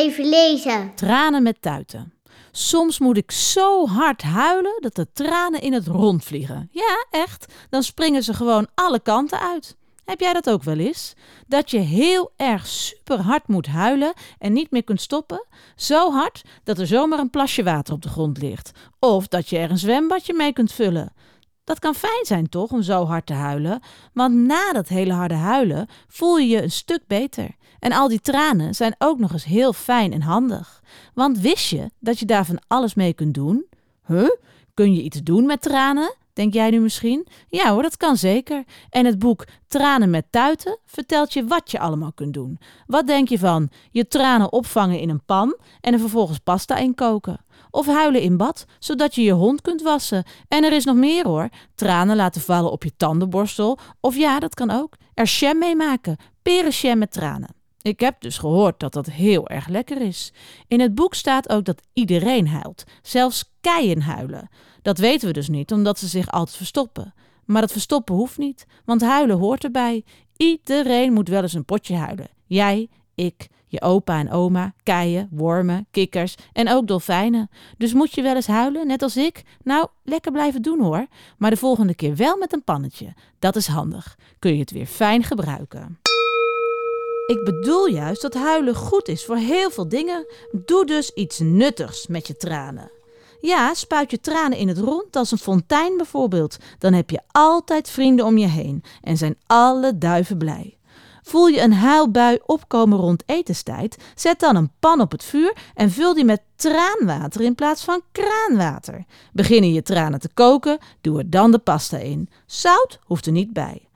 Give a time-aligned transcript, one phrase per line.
[0.00, 0.94] even lezen.
[0.94, 2.12] Tranen met tuiten.
[2.50, 6.68] Soms moet ik zo hard huilen dat de tranen in het rond vliegen.
[6.72, 7.52] Ja, echt.
[7.70, 9.76] Dan springen ze gewoon alle kanten uit.
[10.04, 11.14] Heb jij dat ook wel eens?
[11.46, 15.46] Dat je heel erg super hard moet huilen en niet meer kunt stoppen?
[15.76, 18.70] Zo hard dat er zomaar een plasje water op de grond ligt.
[18.98, 21.12] Of dat je er een zwembadje mee kunt vullen.
[21.64, 23.80] Dat kan fijn zijn toch om zo hard te huilen,
[24.12, 27.56] want na dat hele harde huilen voel je je een stuk beter.
[27.80, 30.82] En al die tranen zijn ook nog eens heel fijn en handig.
[31.14, 33.64] Want wist je dat je daar van alles mee kunt doen?
[34.06, 34.30] Huh?
[34.74, 36.14] Kun je iets doen met tranen?
[36.32, 37.26] Denk jij nu misschien?
[37.48, 38.64] Ja hoor, dat kan zeker.
[38.90, 42.58] En het boek Tranen met tuiten vertelt je wat je allemaal kunt doen.
[42.86, 46.94] Wat denk je van je tranen opvangen in een pan en er vervolgens pasta in
[46.94, 47.44] koken?
[47.70, 50.24] Of huilen in bad, zodat je je hond kunt wassen.
[50.48, 51.48] En er is nog meer hoor.
[51.74, 53.78] Tranen laten vallen op je tandenborstel.
[54.00, 54.94] Of ja, dat kan ook.
[55.14, 56.16] Er jam mee maken.
[56.42, 57.59] Perenjam met tranen.
[57.82, 60.32] Ik heb dus gehoord dat dat heel erg lekker is.
[60.68, 64.48] In het boek staat ook dat iedereen huilt, zelfs keien huilen.
[64.82, 67.14] Dat weten we dus niet, omdat ze zich altijd verstoppen.
[67.44, 70.04] Maar dat verstoppen hoeft niet, want huilen hoort erbij.
[70.36, 72.28] Iedereen moet wel eens een potje huilen.
[72.46, 77.50] Jij, ik, je opa en oma, keien, wormen, kikkers en ook dolfijnen.
[77.76, 79.42] Dus moet je wel eens huilen, net als ik?
[79.62, 81.06] Nou, lekker blijven doen hoor.
[81.38, 83.14] Maar de volgende keer wel met een pannetje.
[83.38, 84.16] Dat is handig.
[84.38, 85.98] Kun je het weer fijn gebruiken.
[87.30, 90.26] Ik bedoel juist dat huilen goed is voor heel veel dingen.
[90.64, 92.90] Doe dus iets nuttigs met je tranen.
[93.40, 96.56] Ja, spuit je tranen in het rond als een fontein bijvoorbeeld.
[96.78, 100.76] Dan heb je altijd vrienden om je heen en zijn alle duiven blij.
[101.22, 103.96] Voel je een huilbui opkomen rond etenstijd?
[104.14, 108.02] Zet dan een pan op het vuur en vul die met traanwater in plaats van
[108.12, 109.04] kraanwater.
[109.32, 112.28] Beginnen je tranen te koken, doe er dan de pasta in.
[112.46, 113.88] Zout hoeft er niet bij.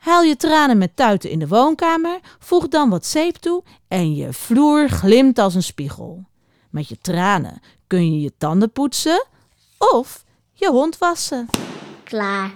[0.00, 4.32] Haal je tranen met tuiten in de woonkamer, voeg dan wat zeep toe en je
[4.32, 6.24] vloer glimt als een spiegel.
[6.70, 9.26] Met je tranen kun je je tanden poetsen
[9.78, 11.46] of je hond wassen.
[12.04, 12.50] Klaar.